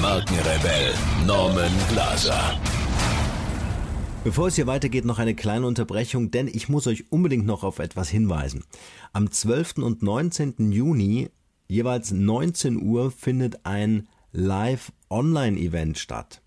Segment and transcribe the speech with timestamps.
[0.00, 0.94] Markenrebell
[1.26, 2.58] Norman Glaser.
[4.24, 7.80] Bevor es hier weitergeht, noch eine kleine Unterbrechung, denn ich muss euch unbedingt noch auf
[7.80, 8.64] etwas hinweisen.
[9.12, 9.78] Am 12.
[9.78, 10.72] und 19.
[10.72, 11.28] Juni,
[11.68, 16.40] jeweils 19 Uhr, findet ein Live-Online-Event statt.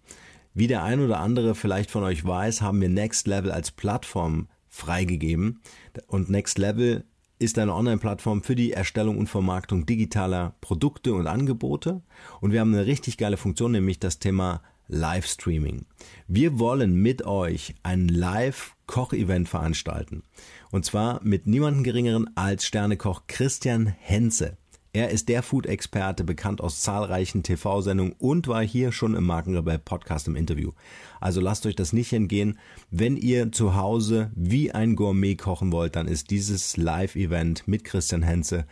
[0.55, 4.47] Wie der ein oder andere vielleicht von euch weiß, haben wir Next Level als Plattform
[4.67, 5.61] freigegeben.
[6.07, 7.05] Und Next Level
[7.43, 12.01] ist eine Online-Plattform für die Erstellung und Vermarktung digitaler Produkte und Angebote.
[12.39, 15.85] Und wir haben eine richtig geile Funktion, nämlich das Thema Livestreaming.
[16.27, 20.23] Wir wollen mit euch ein Live-Koch-Event veranstalten.
[20.71, 24.57] Und zwar mit niemandem geringeren als Sternekoch Christian Henze.
[24.95, 30.27] Er ist der Food-Experte, bekannt aus zahlreichen TV-Sendungen und war hier schon im Markenrebell Podcast
[30.27, 30.73] im Interview.
[31.19, 32.59] Also lasst euch das nicht entgehen.
[32.91, 38.21] Wenn ihr zu Hause wie ein Gourmet kochen wollt, dann ist dieses Live-Event mit Christian
[38.21, 38.67] Henze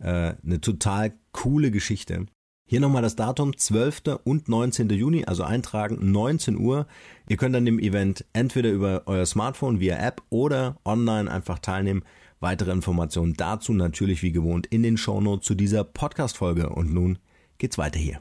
[0.00, 2.26] äh, eine total coole Geschichte.
[2.66, 4.20] Hier nochmal das Datum, 12.
[4.24, 4.90] und 19.
[4.90, 6.88] Juni, also eintragen, 19 Uhr.
[7.28, 12.02] Ihr könnt an dem Event entweder über euer Smartphone via App oder online einfach teilnehmen.
[12.40, 16.70] Weitere Informationen dazu natürlich wie gewohnt in den Shownotes zu dieser Podcast-Folge.
[16.70, 17.18] Und nun
[17.58, 18.20] geht's weiter hier.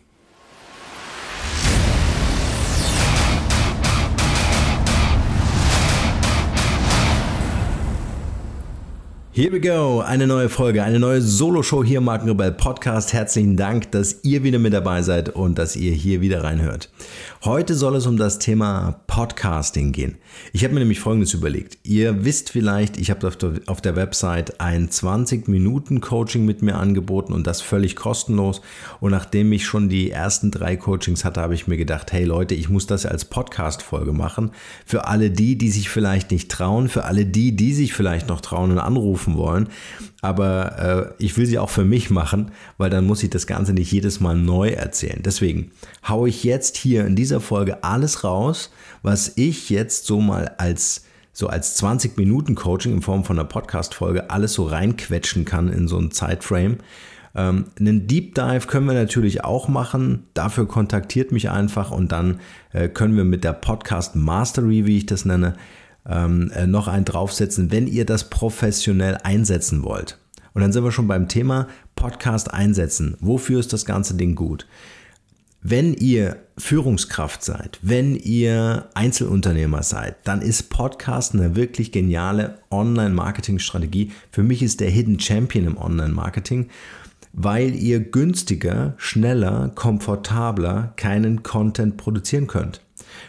[9.39, 13.13] Here we go, eine neue Folge, eine neue Solo-Show hier im Markenrebell Podcast.
[13.13, 16.91] Herzlichen Dank, dass ihr wieder mit dabei seid und dass ihr hier wieder reinhört.
[17.45, 20.17] Heute soll es um das Thema Podcasting gehen.
[20.51, 21.77] Ich habe mir nämlich Folgendes überlegt.
[21.83, 23.31] Ihr wisst vielleicht, ich habe
[23.65, 28.59] auf der Website ein 20-Minuten-Coaching mit mir angeboten und das völlig kostenlos.
[28.99, 32.55] Und nachdem ich schon die ersten drei Coachings hatte, habe ich mir gedacht, hey Leute,
[32.55, 34.51] ich muss das als Podcast-Folge machen.
[34.85, 38.41] Für alle die, die sich vielleicht nicht trauen, für alle die, die sich vielleicht noch
[38.41, 39.69] trauen und anrufen wollen.
[40.21, 43.73] Aber äh, ich will sie auch für mich machen, weil dann muss ich das Ganze
[43.73, 45.21] nicht jedes Mal neu erzählen.
[45.23, 45.71] Deswegen
[46.07, 51.05] haue ich jetzt hier in dieser Folge alles raus, was ich jetzt so mal als
[51.31, 55.69] so als 20 Minuten Coaching in Form von einer Podcast Folge alles so reinquetschen kann
[55.69, 56.79] in so ein Zeitframe.
[57.35, 60.27] Ähm, einen Deep Dive können wir natürlich auch machen.
[60.33, 62.39] Dafür kontaktiert mich einfach und dann
[62.73, 65.55] äh, können wir mit der Podcast Mastery, wie ich das nenne,
[66.09, 70.17] ähm, äh, noch einen draufsetzen, wenn ihr das professionell einsetzen wollt.
[70.53, 73.15] Und dann sind wir schon beim Thema Podcast einsetzen.
[73.19, 74.65] Wofür ist das ganze Ding gut?
[75.61, 84.11] Wenn ihr Führungskraft seid, wenn ihr Einzelunternehmer seid, dann ist Podcast eine wirklich geniale Online-Marketing-Strategie.
[84.31, 86.69] Für mich ist der Hidden Champion im Online-Marketing,
[87.33, 92.81] weil ihr günstiger, schneller, komfortabler keinen Content produzieren könnt.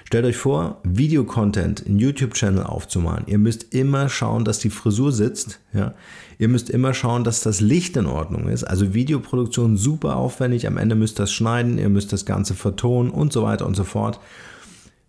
[0.04, 3.24] Stellt euch vor, Videocontent in YouTube-Channel aufzumachen.
[3.26, 5.60] Ihr müsst immer schauen, dass die Frisur sitzt.
[5.72, 5.94] Ja?
[6.38, 8.64] Ihr müsst immer schauen, dass das Licht in Ordnung ist.
[8.64, 10.66] Also Videoproduktion super aufwendig.
[10.66, 13.76] Am Ende müsst ihr das schneiden, ihr müsst das Ganze vertonen und so weiter und
[13.76, 14.20] so fort.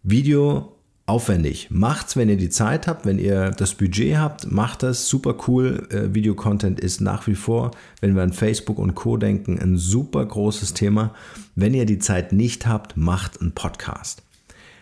[0.03, 0.75] Video
[1.05, 1.67] aufwendig.
[1.71, 5.87] Macht's, wenn ihr die Zeit habt, wenn ihr das Budget habt, macht das super cool.
[5.89, 10.25] Äh, Videocontent ist nach wie vor, wenn wir an Facebook und Co denken, ein super
[10.25, 11.13] großes Thema.
[11.55, 14.23] Wenn ihr die Zeit nicht habt, macht einen Podcast.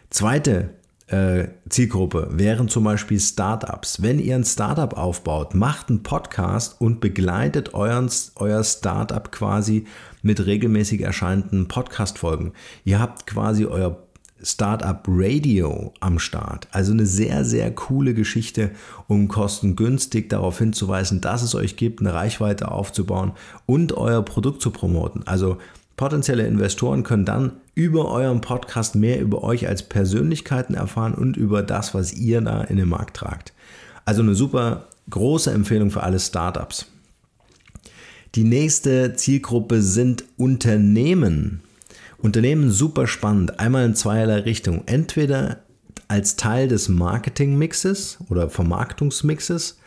[0.09, 0.71] Zweite
[1.07, 4.01] äh, Zielgruppe wären zum Beispiel Startups.
[4.01, 9.85] Wenn ihr ein Startup aufbaut, macht einen Podcast und begleitet euren, euer Startup quasi
[10.21, 12.53] mit regelmäßig erscheinenden Podcast-Folgen.
[12.85, 13.97] Ihr habt quasi euer
[14.41, 16.67] Startup Radio am Start.
[16.71, 18.71] Also eine sehr, sehr coole Geschichte,
[19.07, 23.33] um kostengünstig darauf hinzuweisen, dass es euch gibt, eine Reichweite aufzubauen
[23.65, 25.27] und euer Produkt zu promoten.
[25.27, 25.57] Also
[25.99, 31.61] Potenzielle Investoren können dann über euren Podcast mehr über euch als Persönlichkeiten erfahren und über
[31.61, 33.51] das, was ihr da in den Markt tragt.
[34.05, 36.85] Also eine super große Empfehlung für alle Startups.
[38.35, 41.63] Die nächste Zielgruppe sind Unternehmen.
[42.17, 44.83] Unternehmen super spannend, einmal in zweierlei Richtung.
[44.85, 45.57] Entweder
[46.07, 49.79] als Teil des Marketingmixes oder Vermarktungsmixes,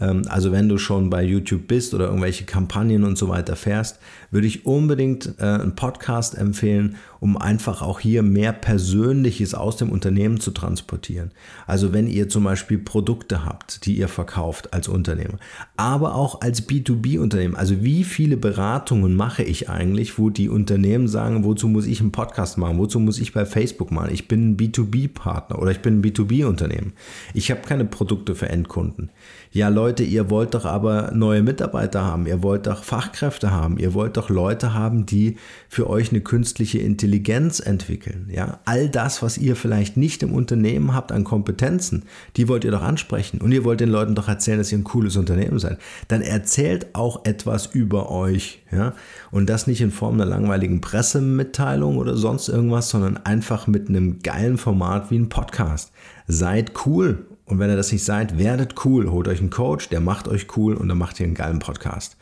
[0.00, 4.00] ähm, also wenn du schon bei YouTube bist oder irgendwelche Kampagnen und so weiter fährst,
[4.30, 9.90] würde ich unbedingt äh, einen Podcast empfehlen, um einfach auch hier mehr Persönliches aus dem
[9.90, 11.32] Unternehmen zu transportieren.
[11.66, 15.38] Also wenn ihr zum Beispiel Produkte habt, die ihr verkauft als Unternehmer,
[15.76, 17.56] aber auch als B2B-Unternehmen.
[17.56, 22.12] Also wie viele Beratungen mache ich eigentlich, wo die Unternehmen sagen, wozu muss ich einen
[22.12, 24.10] Podcast machen, wozu muss ich bei Facebook machen?
[24.12, 26.92] Ich bin ein B2B-Partner oder ich bin ein B2B-Unternehmen.
[27.34, 29.10] Ich habe keine Produkte für Endkunden.
[29.52, 33.94] Ja Leute, ihr wollt doch aber neue Mitarbeiter haben, ihr wollt doch Fachkräfte haben, ihr
[33.94, 35.36] wollt doch Leute haben, die
[35.68, 38.28] für euch eine künstliche Intelligenz entwickeln.
[38.30, 42.04] Ja, all das, was ihr vielleicht nicht im Unternehmen habt an Kompetenzen,
[42.36, 44.84] die wollt ihr doch ansprechen und ihr wollt den Leuten doch erzählen, dass ihr ein
[44.84, 45.78] cooles Unternehmen seid.
[46.08, 48.94] Dann erzählt auch etwas über euch, ja,
[49.30, 54.18] und das nicht in Form einer langweiligen Pressemitteilung oder sonst irgendwas, sondern einfach mit einem
[54.20, 55.92] geilen Format wie ein Podcast.
[56.26, 59.10] Seid cool und wenn ihr das nicht seid, werdet cool.
[59.10, 62.16] Holt euch einen Coach, der macht euch cool und dann macht ihr einen geilen Podcast.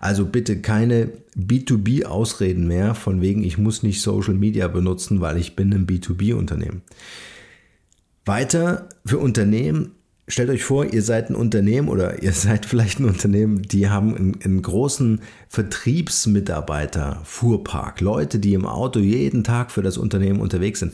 [0.00, 5.54] Also bitte keine B2B-Ausreden mehr, von wegen, ich muss nicht Social Media benutzen, weil ich
[5.54, 6.82] bin ein B2B-Unternehmen.
[8.24, 9.92] Weiter für Unternehmen,
[10.26, 14.16] stellt euch vor, ihr seid ein Unternehmen oder ihr seid vielleicht ein Unternehmen, die haben
[14.16, 18.00] einen, einen großen Vertriebsmitarbeiter-Fuhrpark.
[18.00, 20.92] Leute, die im Auto jeden Tag für das Unternehmen unterwegs sind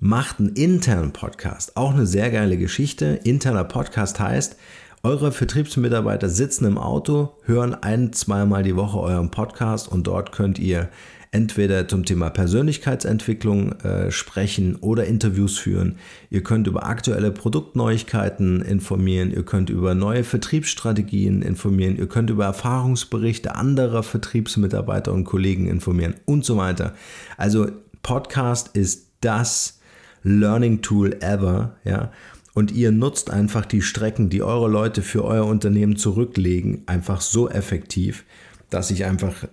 [0.00, 1.76] macht einen internen Podcast.
[1.76, 3.20] Auch eine sehr geile Geschichte.
[3.22, 4.56] Interner Podcast heißt,
[5.02, 10.58] eure Vertriebsmitarbeiter sitzen im Auto, hören ein, zweimal die Woche euren Podcast und dort könnt
[10.58, 10.88] ihr
[11.32, 15.96] entweder zum Thema Persönlichkeitsentwicklung äh, sprechen oder Interviews führen.
[16.30, 22.46] Ihr könnt über aktuelle Produktneuigkeiten informieren, ihr könnt über neue Vertriebsstrategien informieren, ihr könnt über
[22.46, 26.94] Erfahrungsberichte anderer Vertriebsmitarbeiter und Kollegen informieren und so weiter.
[27.36, 27.68] Also
[28.02, 29.79] Podcast ist das
[30.22, 32.12] Learning Tool ever, ja.
[32.52, 37.48] Und ihr nutzt einfach die Strecken, die eure Leute für euer Unternehmen zurücklegen, einfach so
[37.48, 38.24] effektiv,
[38.70, 39.46] dass ich einfach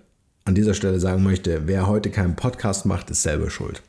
[0.44, 3.82] an dieser Stelle sagen möchte, wer heute keinen Podcast macht, ist selber schuld.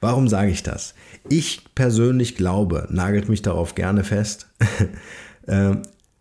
[0.00, 0.94] Warum sage ich das?
[1.28, 4.48] Ich persönlich glaube, nagelt mich darauf gerne fest,
[5.46, 5.76] äh,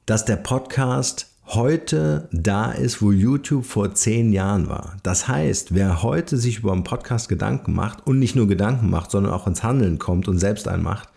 [0.06, 4.98] dass der Podcast heute da ist, wo YouTube vor zehn Jahren war.
[5.04, 9.12] Das heißt, wer heute sich über einen Podcast Gedanken macht und nicht nur Gedanken macht,
[9.12, 11.10] sondern auch ins Handeln kommt und selbst einen macht,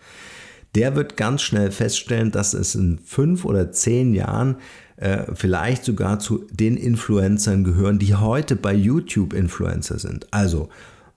[0.75, 4.57] der wird ganz schnell feststellen, dass es in fünf oder zehn Jahren
[4.97, 10.27] äh, vielleicht sogar zu den Influencern gehören, die heute bei YouTube Influencer sind.
[10.31, 10.69] Also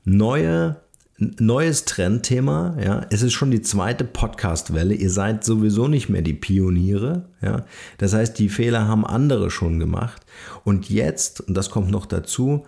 [0.04, 0.76] neue
[1.18, 2.76] neues Trendthema.
[2.82, 4.94] Ja, es ist schon die zweite Podcast-Welle.
[4.94, 7.26] Ihr seid sowieso nicht mehr die Pioniere.
[7.40, 7.64] Ja,
[7.98, 10.22] das heißt, die Fehler haben andere schon gemacht.
[10.64, 12.66] Und jetzt, und das kommt noch dazu,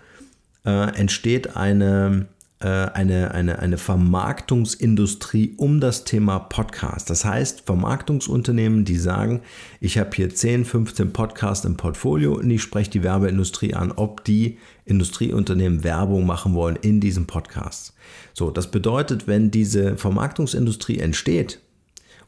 [0.64, 2.26] äh, entsteht eine
[2.66, 7.10] eine, eine, eine Vermarktungsindustrie um das Thema Podcast.
[7.10, 9.42] Das heißt, Vermarktungsunternehmen, die sagen,
[9.80, 14.24] ich habe hier 10, 15 Podcasts im Portfolio und ich spreche die Werbeindustrie an, ob
[14.24, 17.94] die Industrieunternehmen Werbung machen wollen in diesen Podcasts.
[18.32, 21.60] So, das bedeutet, wenn diese Vermarktungsindustrie entsteht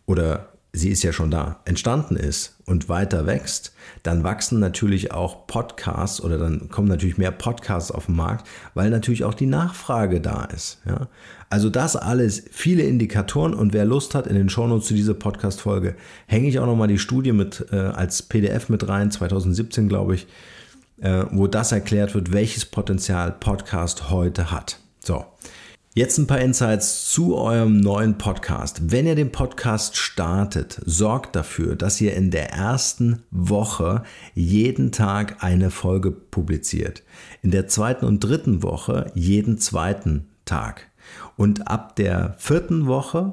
[0.06, 5.46] oder sie ist ja schon da, entstanden ist und weiter wächst, dann wachsen natürlich auch
[5.46, 10.20] Podcasts oder dann kommen natürlich mehr Podcasts auf den Markt, weil natürlich auch die Nachfrage
[10.20, 10.80] da ist.
[10.86, 11.08] Ja?
[11.48, 15.96] Also das alles, viele Indikatoren und wer Lust hat, in den Shownotes zu dieser Podcast-Folge,
[16.26, 20.26] hänge ich auch nochmal die Studie mit äh, als PDF mit rein, 2017 glaube ich,
[21.00, 24.78] äh, wo das erklärt wird, welches Potenzial Podcast heute hat.
[25.00, 25.24] So,
[25.98, 28.92] Jetzt ein paar Insights zu eurem neuen Podcast.
[28.92, 34.02] Wenn ihr den Podcast startet, sorgt dafür, dass ihr in der ersten Woche
[34.34, 37.02] jeden Tag eine Folge publiziert.
[37.40, 40.90] In der zweiten und dritten Woche jeden zweiten Tag.
[41.38, 43.32] Und ab der vierten Woche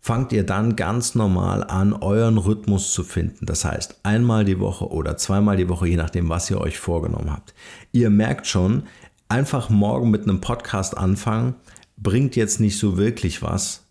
[0.00, 3.46] fangt ihr dann ganz normal an, euren Rhythmus zu finden.
[3.46, 7.30] Das heißt, einmal die Woche oder zweimal die Woche, je nachdem, was ihr euch vorgenommen
[7.30, 7.54] habt.
[7.92, 8.82] Ihr merkt schon,
[9.28, 11.54] einfach morgen mit einem Podcast anfangen,
[11.96, 13.84] bringt jetzt nicht so wirklich was,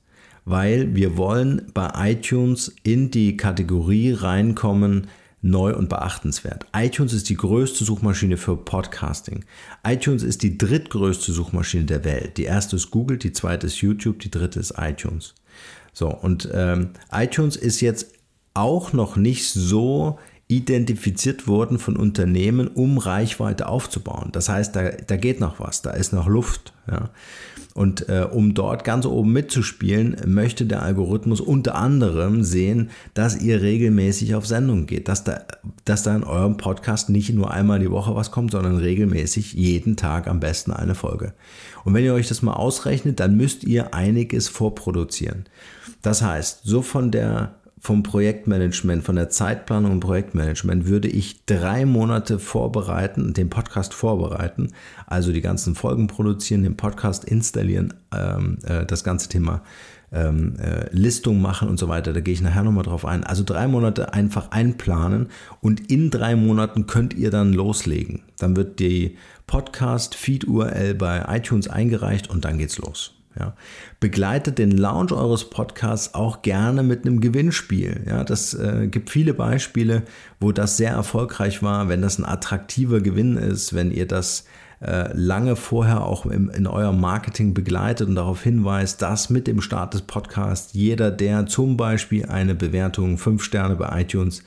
[0.46, 5.08] weil wir wollen bei iTunes in die Kategorie reinkommen,
[5.42, 6.66] neu und beachtenswert.
[6.76, 9.46] iTunes ist die größte Suchmaschine für Podcasting.
[9.86, 12.38] iTunes ist die drittgrößte Suchmaschine der Welt.
[12.38, 15.36] Die erste ist Google, die zweite ist YouTube, die dritte ist iTunes.
[15.94, 18.14] So, und ähm, iTunes ist jetzt
[18.56, 24.30] auch noch nicht so identifiziert worden von Unternehmen, um Reichweite aufzubauen.
[24.32, 26.74] Das heißt, da, da geht noch was, da ist noch Luft.
[26.90, 27.10] Ja.
[27.74, 33.62] Und äh, um dort ganz oben mitzuspielen, möchte der Algorithmus unter anderem sehen, dass ihr
[33.64, 35.42] regelmäßig auf Sendung geht, dass da,
[35.84, 39.98] dass da in eurem Podcast nicht nur einmal die Woche was kommt, sondern regelmäßig jeden
[39.98, 41.34] Tag am besten eine Folge.
[41.84, 45.46] Und wenn ihr euch das mal ausrechnet, dann müsst ihr einiges vorproduzieren.
[46.04, 51.86] Das heißt, so von der vom Projektmanagement, von der Zeitplanung und Projektmanagement würde ich drei
[51.86, 54.70] Monate vorbereiten, den Podcast vorbereiten,
[55.06, 59.62] also die ganzen Folgen produzieren, den Podcast installieren, ähm, äh, das ganze Thema
[60.12, 62.12] ähm, äh, Listung machen und so weiter.
[62.12, 63.24] Da gehe ich nachher nochmal drauf ein.
[63.24, 65.28] Also drei Monate einfach einplanen
[65.62, 68.24] und in drei Monaten könnt ihr dann loslegen.
[68.40, 69.16] Dann wird die
[69.46, 73.15] Podcast-Feed-URL bei iTunes eingereicht und dann geht's los.
[73.38, 73.54] Ja.
[74.00, 78.04] Begleitet den Launch eures Podcasts auch gerne mit einem Gewinnspiel.
[78.08, 80.04] Ja, das äh, gibt viele Beispiele,
[80.40, 84.46] wo das sehr erfolgreich war, wenn das ein attraktiver Gewinn ist, wenn ihr das
[84.82, 89.62] äh, lange vorher auch im, in eurem Marketing begleitet und darauf hinweist, dass mit dem
[89.62, 94.44] Start des Podcasts jeder, der zum Beispiel eine Bewertung 5 Sterne bei iTunes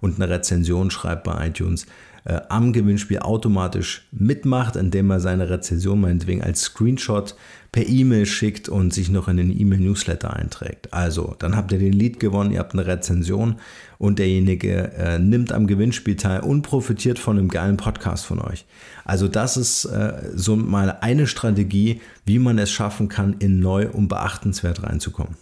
[0.00, 1.86] und eine Rezension schreibt bei iTunes,
[2.24, 7.34] äh, am Gewinnspiel automatisch mitmacht, indem er seine Rezension meinetwegen als Screenshot
[7.72, 10.92] per E-Mail schickt und sich noch in den E-Mail-Newsletter einträgt.
[10.92, 13.56] Also, dann habt ihr den Lead gewonnen, ihr habt eine Rezension
[13.96, 18.66] und derjenige äh, nimmt am Gewinnspiel teil und profitiert von einem geilen Podcast von euch.
[19.06, 23.88] Also, das ist äh, so mal eine Strategie, wie man es schaffen kann, in neu
[23.88, 25.36] und beachtenswert reinzukommen.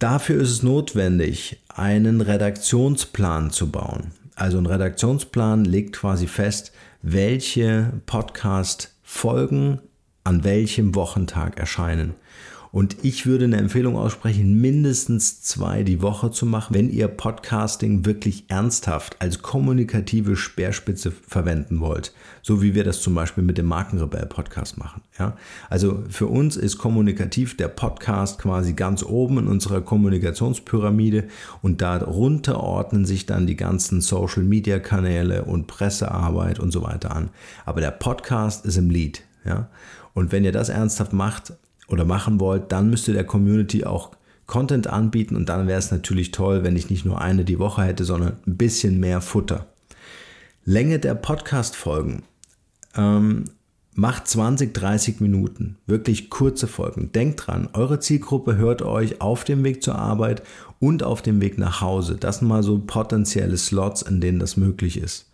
[0.00, 4.12] Dafür ist es notwendig, einen Redaktionsplan zu bauen.
[4.36, 9.80] Also ein Redaktionsplan legt quasi fest, welche Podcast-Folgen
[10.28, 12.12] an welchem Wochentag erscheinen.
[12.70, 18.04] Und ich würde eine Empfehlung aussprechen, mindestens zwei die Woche zu machen, wenn ihr Podcasting
[18.04, 22.12] wirklich ernsthaft als kommunikative Speerspitze verwenden wollt.
[22.42, 25.00] So wie wir das zum Beispiel mit dem Markenrebell Podcast machen.
[25.18, 25.34] Ja?
[25.70, 31.28] Also für uns ist kommunikativ der Podcast quasi ganz oben in unserer Kommunikationspyramide
[31.62, 37.16] und darunter ordnen sich dann die ganzen Social Media Kanäle und Pressearbeit und so weiter
[37.16, 37.30] an.
[37.64, 39.22] Aber der Podcast ist im Lead.
[39.44, 39.68] Ja?
[40.14, 41.52] Und wenn ihr das ernsthaft macht,
[41.88, 44.10] oder machen wollt, dann müsst ihr der Community auch
[44.46, 47.82] Content anbieten und dann wäre es natürlich toll, wenn ich nicht nur eine die Woche
[47.82, 49.66] hätte, sondern ein bisschen mehr Futter.
[50.64, 52.22] Länge der Podcast-Folgen.
[52.94, 53.44] Ähm,
[53.94, 55.76] macht 20, 30 Minuten.
[55.86, 57.10] Wirklich kurze Folgen.
[57.12, 60.42] Denkt dran, eure Zielgruppe hört euch auf dem Weg zur Arbeit
[60.78, 62.16] und auf dem Weg nach Hause.
[62.16, 65.27] Das sind mal so potenzielle Slots, in denen das möglich ist.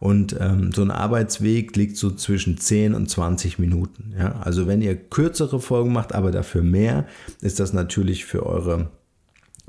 [0.00, 4.14] Und ähm, so ein Arbeitsweg liegt so zwischen 10 und 20 Minuten.
[4.18, 4.40] Ja?
[4.40, 7.06] Also wenn ihr kürzere Folgen macht, aber dafür mehr,
[7.40, 8.90] ist das natürlich für eure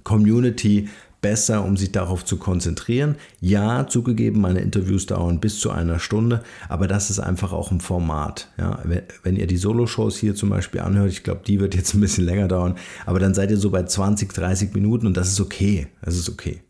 [0.03, 0.89] Community
[1.25, 3.15] besser, um sich darauf zu konzentrieren.
[3.41, 7.81] Ja, zugegeben, meine Interviews dauern bis zu einer Stunde, aber das ist einfach auch ein
[7.81, 8.49] Format.
[8.59, 8.83] Ja,
[9.23, 12.25] wenn ihr die Solo-Shows hier zum Beispiel anhört, ich glaube, die wird jetzt ein bisschen
[12.25, 12.75] länger dauern,
[13.07, 15.87] aber dann seid ihr so bei 20, 30 Minuten und das ist okay.
[16.03, 16.61] Das ist okay.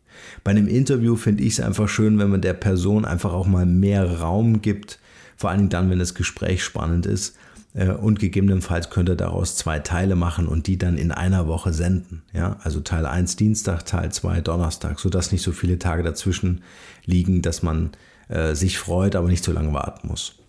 [0.43, 3.65] Bei einem Interview finde ich es einfach schön, wenn man der Person einfach auch mal
[3.65, 4.99] mehr Raum gibt,
[5.37, 7.35] vor allem dann, wenn das Gespräch spannend ist.
[7.73, 11.73] Äh, und gegebenenfalls könnt ihr daraus zwei Teile machen und die dann in einer Woche
[11.73, 12.23] senden.
[12.33, 16.61] Ja, also Teil 1 Dienstag, Teil 2 Donnerstag, sodass nicht so viele Tage dazwischen
[17.05, 17.91] liegen, dass man
[18.29, 20.39] äh, sich freut, aber nicht so lange warten muss.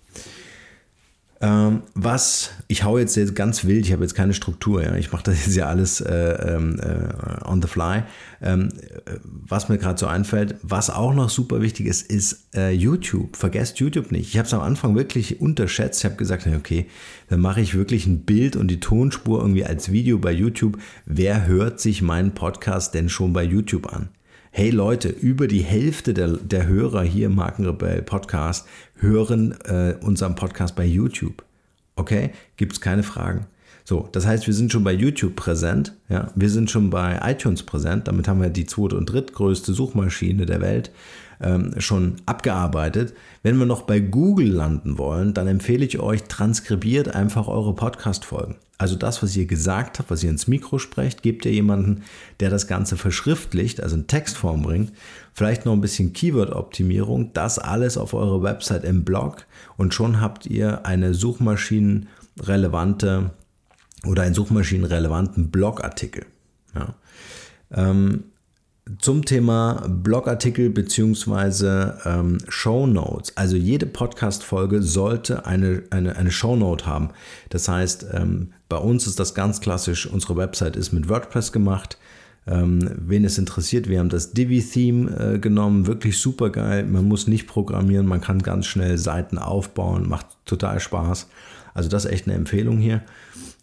[1.41, 5.13] Ähm, was, ich hau jetzt, jetzt ganz wild, ich habe jetzt keine Struktur, ja, ich
[5.13, 8.05] mache das jetzt ja alles äh, ähm, äh, on the fly.
[8.41, 8.71] Ähm,
[9.05, 13.37] äh, was mir gerade so einfällt, was auch noch super wichtig ist, ist äh, YouTube.
[13.37, 14.29] Vergesst YouTube nicht.
[14.29, 16.01] Ich habe es am Anfang wirklich unterschätzt.
[16.01, 16.87] Ich habe gesagt, okay,
[17.29, 20.79] dann mache ich wirklich ein Bild und die Tonspur irgendwie als Video bei YouTube.
[21.05, 24.09] Wer hört sich meinen Podcast denn schon bei YouTube an?
[24.57, 28.67] Hey Leute, über die Hälfte der, der Hörer hier im Markenrebell Podcast
[28.99, 31.45] hören äh, unseren Podcast bei YouTube.
[31.95, 33.49] Okay, gibt es keine Fragen.
[33.85, 37.65] So, das heißt, wir sind schon bei YouTube präsent, ja, wir sind schon bei iTunes
[37.65, 40.91] präsent, damit haben wir die zweite und drittgrößte Suchmaschine der Welt
[41.43, 43.13] ähm, schon abgearbeitet.
[43.43, 48.55] Wenn wir noch bei Google landen wollen, dann empfehle ich euch, transkribiert einfach eure Podcast-Folgen.
[48.79, 52.03] Also das, was ihr gesagt habt, was ihr ins Mikro sprecht, gebt ihr jemanden,
[52.41, 54.93] der das Ganze verschriftlicht, also in Textform bringt.
[55.33, 59.47] Vielleicht noch ein bisschen Keyword-Optimierung, das alles auf eure Website im Blog
[59.79, 63.31] und schon habt ihr eine suchmaschinenrelevante
[64.05, 66.27] oder einen suchmaschinenrelevanten Blogartikel.
[66.75, 66.95] Ja.
[67.73, 68.25] Ähm,
[69.01, 71.93] zum Thema Blogartikel bzw.
[72.05, 72.87] Ähm, Show.
[73.35, 77.11] Also jede Podcast-Folge sollte eine, eine, eine Show haben.
[77.49, 81.99] Das heißt, ähm, bei uns ist das ganz klassisch, unsere Website ist mit WordPress gemacht.
[82.49, 86.85] Ähm, wen es interessiert, wir haben das Divi-Theme äh, genommen, wirklich super geil.
[86.85, 91.29] Man muss nicht programmieren, man kann ganz schnell Seiten aufbauen, macht total Spaß.
[91.75, 93.03] Also das ist echt eine Empfehlung hier.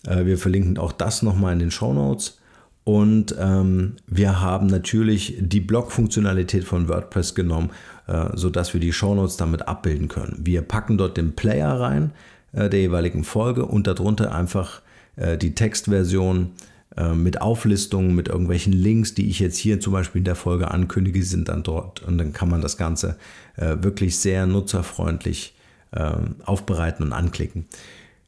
[0.06, 2.40] Äh, wir verlinken auch das nochmal in den Show Notes.
[2.84, 7.70] Und ähm, wir haben natürlich die Blog-Funktionalität von WordPress genommen,
[8.08, 10.42] äh, sodass wir die Shownotes damit abbilden können.
[10.44, 12.12] Wir packen dort den Player rein
[12.52, 14.82] äh, der jeweiligen Folge und darunter einfach
[15.16, 16.52] äh, die Textversion
[16.98, 20.72] äh, mit Auflistungen, mit irgendwelchen Links, die ich jetzt hier zum Beispiel in der Folge
[20.72, 22.04] ankündige, sind dann dort.
[22.04, 23.18] Und dann kann man das Ganze
[23.58, 25.56] äh, wirklich sehr nutzerfreundlich
[26.44, 27.68] aufbereiten und anklicken.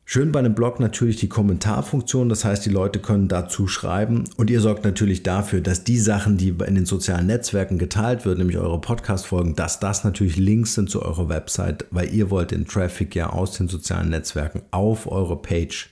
[0.08, 4.26] Schön bei einem Blog natürlich die Kommentarfunktion, das heißt, die Leute können dazu schreiben.
[4.38, 8.38] Und ihr sorgt natürlich dafür, dass die Sachen, die in den sozialen Netzwerken geteilt wird,
[8.38, 12.68] nämlich eure Podcast-Folgen, dass das natürlich Links sind zu eurer Website, weil ihr wollt den
[12.68, 15.90] Traffic ja aus den sozialen Netzwerken auf eure Page,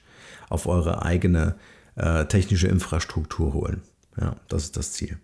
[0.54, 1.56] auf eure eigene
[1.96, 3.82] äh, technische Infrastruktur holen.
[4.20, 5.18] Ja, das ist das Ziel.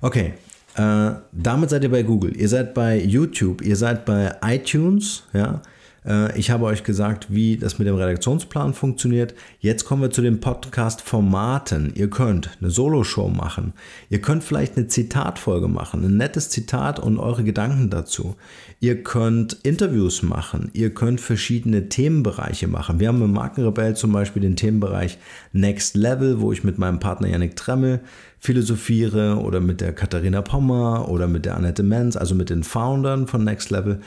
[0.00, 0.34] Okay,
[0.76, 5.62] äh, damit seid ihr bei Google, ihr seid bei YouTube, ihr seid bei iTunes, ja.
[6.06, 9.34] Äh, ich habe euch gesagt, wie das mit dem Redaktionsplan funktioniert.
[9.60, 11.92] Jetzt kommen wir zu den Podcast-Formaten.
[11.94, 13.72] Ihr könnt eine Solo-Show machen.
[14.10, 18.36] Ihr könnt vielleicht eine Zitatfolge machen, ein nettes Zitat und eure Gedanken dazu.
[18.80, 20.70] Ihr könnt Interviews machen.
[20.72, 23.00] Ihr könnt verschiedene Themenbereiche machen.
[23.00, 25.18] Wir haben im Markenrebell zum Beispiel den Themenbereich
[25.52, 28.00] Next Level, wo ich mit meinem Partner Yannick Tremmel
[28.38, 33.26] philosophiere oder mit der Katharina Pommer oder mit der Annette Menz, also mit den Foundern
[33.26, 34.00] von Next Level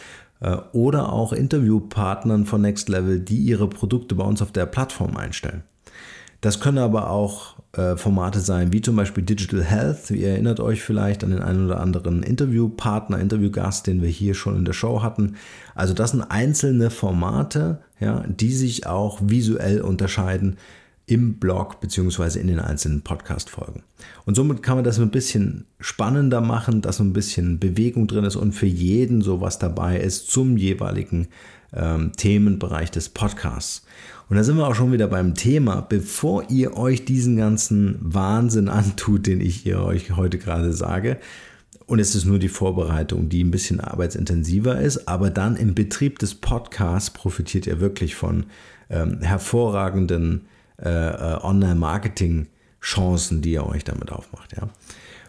[0.73, 5.63] oder auch Interviewpartnern von Next Level, die ihre Produkte bei uns auf der Plattform einstellen.
[6.41, 10.09] Das können aber auch äh, Formate sein, wie zum Beispiel Digital Health.
[10.09, 14.55] Ihr erinnert euch vielleicht an den einen oder anderen Interviewpartner, Interviewgast, den wir hier schon
[14.55, 15.35] in der Show hatten.
[15.75, 20.57] Also das sind einzelne Formate, ja, die sich auch visuell unterscheiden
[21.11, 23.83] im Blog beziehungsweise in den einzelnen Podcast-Folgen.
[24.25, 28.37] Und somit kann man das ein bisschen spannender machen, dass ein bisschen Bewegung drin ist
[28.37, 31.27] und für jeden so was dabei ist zum jeweiligen
[31.73, 33.85] ähm, Themenbereich des Podcasts.
[34.29, 35.81] Und da sind wir auch schon wieder beim Thema.
[35.81, 41.17] Bevor ihr euch diesen ganzen Wahnsinn antut, den ich hier euch heute gerade sage,
[41.87, 46.19] und es ist nur die Vorbereitung, die ein bisschen arbeitsintensiver ist, aber dann im Betrieb
[46.19, 48.45] des Podcasts profitiert ihr wirklich von
[48.89, 50.45] ähm, hervorragenden
[50.89, 54.55] Online-Marketing-Chancen, die ihr euch damit aufmacht.
[54.55, 54.69] Ja?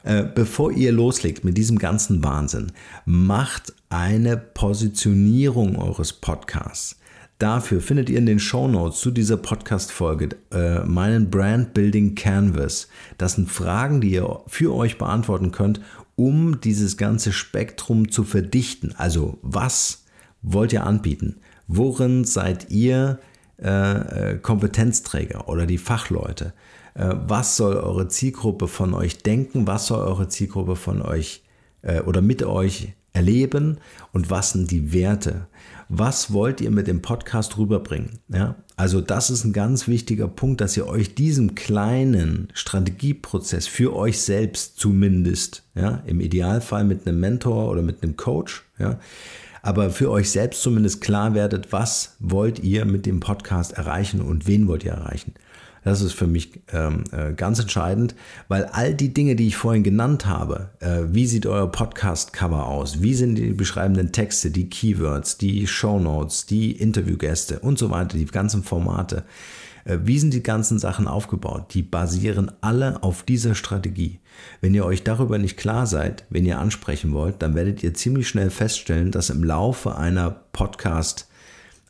[0.04, 2.72] Äh, bevor ihr loslegt mit diesem ganzen Wahnsinn,
[3.04, 6.96] macht eine Positionierung eures Podcasts.
[7.38, 12.88] Dafür findet ihr in den Show Notes zu dieser Podcast-Folge äh, meinen Brand Building Canvas.
[13.18, 15.80] Das sind Fragen, die ihr für euch beantworten könnt,
[16.14, 18.94] um dieses ganze Spektrum zu verdichten.
[18.96, 20.04] Also, was
[20.42, 21.36] wollt ihr anbieten?
[21.66, 23.18] Worin seid ihr
[23.62, 26.52] äh, äh, Kompetenzträger oder die Fachleute.
[26.94, 29.66] Äh, was soll eure Zielgruppe von euch denken?
[29.66, 31.42] Was soll eure Zielgruppe von euch
[31.82, 33.78] äh, oder mit euch erleben?
[34.12, 35.46] Und was sind die Werte?
[35.88, 38.18] Was wollt ihr mit dem Podcast rüberbringen?
[38.28, 43.94] Ja, also das ist ein ganz wichtiger Punkt, dass ihr euch diesem kleinen Strategieprozess für
[43.94, 48.98] euch selbst zumindest, ja, im Idealfall mit einem Mentor oder mit einem Coach, ja,
[49.62, 54.46] aber für euch selbst zumindest klar werdet, was wollt ihr mit dem Podcast erreichen und
[54.46, 55.34] wen wollt ihr erreichen.
[55.84, 58.14] Das ist für mich ähm, äh, ganz entscheidend,
[58.46, 63.02] weil all die Dinge, die ich vorhin genannt habe, äh, wie sieht euer Podcast-Cover aus,
[63.02, 68.16] wie sind die beschreibenden Texte, die Keywords, die Show Notes, die Interviewgäste und so weiter,
[68.16, 69.24] die ganzen Formate,
[69.84, 71.74] wie sind die ganzen Sachen aufgebaut?
[71.74, 74.20] Die basieren alle auf dieser Strategie.
[74.60, 78.28] Wenn ihr euch darüber nicht klar seid, wenn ihr ansprechen wollt, dann werdet ihr ziemlich
[78.28, 81.28] schnell feststellen, dass im Laufe einer Podcast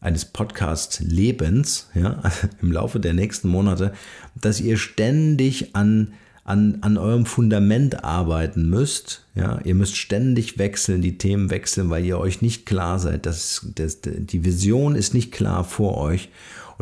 [0.00, 2.20] eines Podcast-Lebens, ja,
[2.62, 3.92] im Laufe der nächsten Monate,
[4.34, 9.24] dass ihr ständig an, an, an eurem Fundament arbeiten müsst.
[9.36, 13.26] Ja, ihr müsst ständig wechseln, die Themen wechseln, weil ihr euch nicht klar seid.
[13.26, 16.30] Das, das, die Vision ist nicht klar vor euch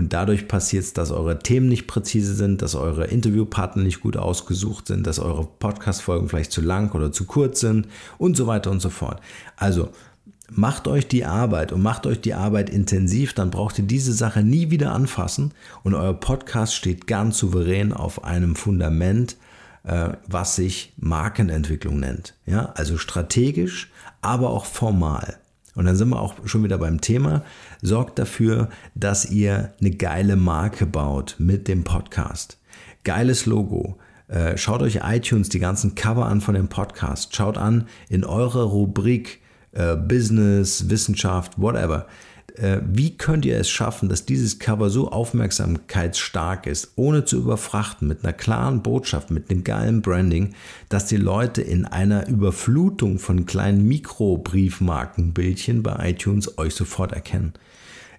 [0.00, 4.16] und dadurch passiert es, dass eure Themen nicht präzise sind, dass eure Interviewpartner nicht gut
[4.16, 7.86] ausgesucht sind, dass eure Podcast-Folgen vielleicht zu lang oder zu kurz sind
[8.16, 9.20] und so weiter und so fort.
[9.56, 9.90] Also
[10.50, 14.42] macht euch die Arbeit und macht euch die Arbeit intensiv, dann braucht ihr diese Sache
[14.42, 19.36] nie wieder anfassen und euer Podcast steht ganz souverän auf einem Fundament,
[19.82, 22.32] äh, was sich Markenentwicklung nennt.
[22.46, 23.90] Ja, also strategisch,
[24.22, 25.39] aber auch formal.
[25.80, 27.42] Und dann sind wir auch schon wieder beim Thema.
[27.80, 32.58] Sorgt dafür, dass ihr eine geile Marke baut mit dem Podcast.
[33.02, 33.96] Geiles Logo.
[34.28, 37.34] Äh, schaut euch iTunes die ganzen Cover an von dem Podcast.
[37.34, 39.40] Schaut an in eurer Rubrik
[39.72, 42.06] äh, Business, Wissenschaft, whatever.
[42.56, 48.08] Äh, wie könnt ihr es schaffen, dass dieses Cover so aufmerksamkeitsstark ist, ohne zu überfrachten,
[48.08, 50.54] mit einer klaren Botschaft, mit einem geilen Branding,
[50.88, 57.52] dass die Leute in einer Überflutung von kleinen Mikrobriefmarkenbildchen bei iTunes euch sofort erkennen?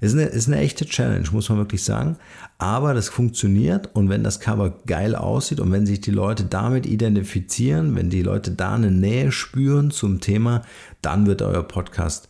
[0.02, 2.18] Ist eine, ist eine echte Challenge, muss man wirklich sagen.
[2.58, 6.88] Aber das funktioniert und wenn das Cover geil aussieht und wenn sich die Leute damit
[6.88, 10.64] identifizieren, wenn die Leute da eine Nähe spüren zum Thema,
[11.04, 12.30] dann wird euer Podcast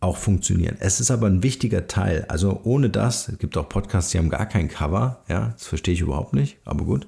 [0.00, 0.76] auch funktionieren.
[0.80, 2.24] Es ist aber ein wichtiger Teil.
[2.28, 5.94] Also ohne das, es gibt auch Podcasts, die haben gar kein Cover, ja, das verstehe
[5.94, 7.06] ich überhaupt nicht, aber gut.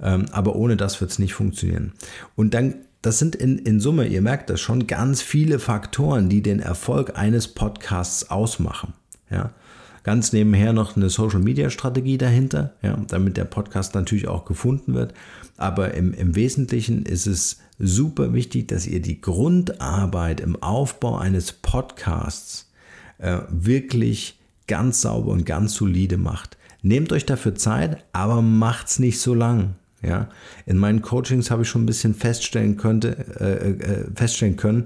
[0.00, 1.92] Ähm, aber ohne das wird es nicht funktionieren.
[2.36, 6.42] Und dann, das sind in, in Summe, ihr merkt das schon, ganz viele Faktoren, die
[6.42, 8.92] den Erfolg eines Podcasts ausmachen.
[9.30, 9.50] Ja.
[10.08, 14.94] Ganz nebenher noch eine Social Media Strategie dahinter, ja, damit der Podcast natürlich auch gefunden
[14.94, 15.12] wird.
[15.58, 21.52] Aber im, im Wesentlichen ist es super wichtig, dass ihr die Grundarbeit im Aufbau eines
[21.52, 22.72] Podcasts
[23.18, 26.56] äh, wirklich ganz sauber und ganz solide macht.
[26.80, 29.74] Nehmt euch dafür Zeit, aber macht's nicht so lang.
[30.00, 30.30] Ja,
[30.64, 34.84] in meinen Coachings habe ich schon ein bisschen feststellen, könnte, äh, äh, feststellen können,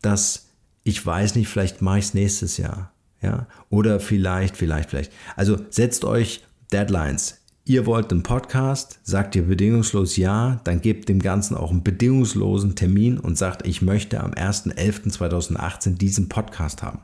[0.00, 0.46] dass
[0.84, 2.92] ich weiß nicht, vielleicht mache ich es nächstes Jahr.
[3.22, 5.12] Ja, oder vielleicht, vielleicht, vielleicht.
[5.36, 7.40] Also setzt euch Deadlines.
[7.66, 12.74] Ihr wollt einen Podcast, sagt ihr bedingungslos ja, dann gebt dem Ganzen auch einen bedingungslosen
[12.74, 17.00] Termin und sagt, ich möchte am 1.11.2018 diesen Podcast haben.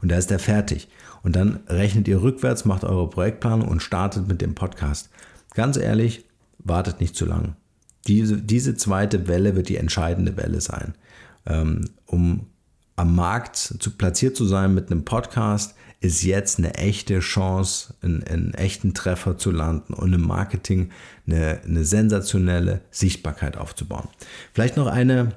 [0.00, 0.88] Und da ist er fertig.
[1.22, 5.10] Und dann rechnet ihr rückwärts, macht eure Projektplanung und startet mit dem Podcast.
[5.54, 6.24] Ganz ehrlich,
[6.58, 7.56] wartet nicht zu lang.
[8.06, 10.94] Diese, diese zweite Welle wird die entscheidende Welle sein,
[11.46, 12.46] ähm, um
[12.96, 18.22] am Markt zu platziert zu sein mit einem Podcast, ist jetzt eine echte Chance, einen,
[18.24, 20.90] einen echten Treffer zu landen und im Marketing
[21.26, 24.08] eine, eine sensationelle Sichtbarkeit aufzubauen.
[24.52, 25.32] Vielleicht noch eine,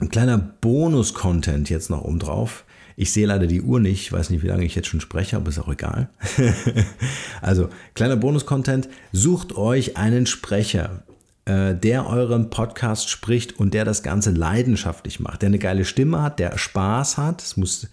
[0.00, 2.64] ein kleiner Bonus-Content jetzt noch oben drauf.
[2.96, 5.36] Ich sehe leider die Uhr nicht, ich weiß nicht, wie lange ich jetzt schon spreche,
[5.36, 6.08] aber ist auch egal.
[7.40, 8.88] also, kleiner Bonus-Content.
[9.12, 11.04] Sucht euch einen Sprecher,
[11.46, 16.38] der euren Podcast spricht und der das Ganze leidenschaftlich macht, der eine geile Stimme hat,
[16.38, 17.42] der Spaß hat.
[17.42, 17.88] Es muss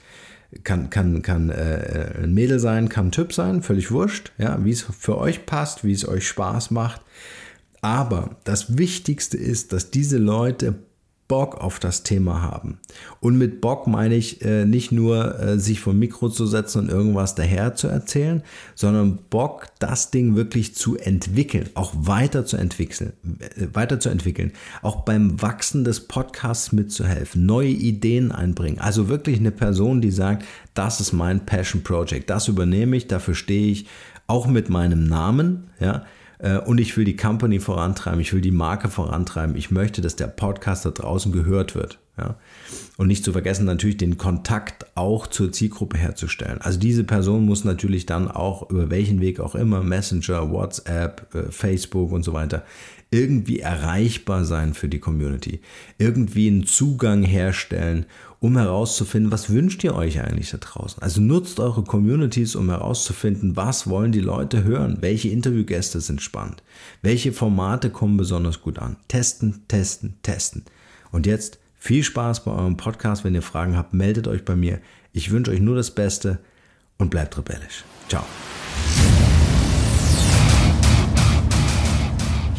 [0.63, 4.71] kann, kann, kann äh, ein Mädel sein, kann ein Typ sein, völlig wurscht, ja, wie
[4.71, 7.01] es für euch passt, wie es euch Spaß macht.
[7.81, 10.75] Aber das Wichtigste ist, dass diese Leute
[11.31, 12.77] Bock auf das Thema haben.
[13.21, 16.89] Und mit Bock meine ich äh, nicht nur, äh, sich vom Mikro zu setzen und
[16.89, 18.43] irgendwas daher zu erzählen,
[18.75, 25.41] sondern Bock, das Ding wirklich zu entwickeln, auch weiter zu entwickeln, äh, weiterzuentwickeln, auch beim
[25.41, 28.79] Wachsen des Podcasts mitzuhelfen, neue Ideen einbringen.
[28.79, 33.35] Also wirklich eine Person, die sagt, das ist mein Passion Project, das übernehme ich, dafür
[33.35, 33.85] stehe ich,
[34.27, 36.03] auch mit meinem Namen, ja,
[36.65, 39.55] und ich will die Company vorantreiben, ich will die Marke vorantreiben.
[39.55, 41.99] Ich möchte, dass der Podcast da draußen gehört wird.
[42.17, 42.35] Ja?
[42.97, 46.59] Und nicht zu vergessen, natürlich den Kontakt auch zur Zielgruppe herzustellen.
[46.61, 51.51] Also diese Person muss natürlich dann auch über welchen Weg auch immer, Messenger, WhatsApp, äh,
[51.51, 52.63] Facebook und so weiter,
[53.11, 55.61] irgendwie erreichbar sein für die Community.
[55.97, 58.05] Irgendwie einen Zugang herstellen
[58.41, 61.01] um herauszufinden, was wünscht ihr euch eigentlich da draußen.
[61.03, 66.63] Also nutzt eure Communities, um herauszufinden, was wollen die Leute hören, welche Interviewgäste sind spannend,
[67.03, 68.97] welche Formate kommen besonders gut an.
[69.07, 70.65] Testen, testen, testen.
[71.11, 73.23] Und jetzt viel Spaß bei eurem Podcast.
[73.23, 74.79] Wenn ihr Fragen habt, meldet euch bei mir.
[75.13, 76.39] Ich wünsche euch nur das Beste
[76.97, 77.85] und bleibt rebellisch.
[78.09, 78.25] Ciao.